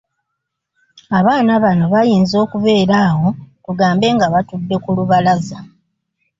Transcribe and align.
Abaana 1.17 1.53
bano 1.63 1.83
bayinza 1.93 2.35
okubeera 2.45 2.95
awo 3.09 3.27
tugambe 3.63 4.07
nga 4.15 4.27
batudde 4.33 4.75
ku 4.83 4.89
lubalaza. 4.97 5.59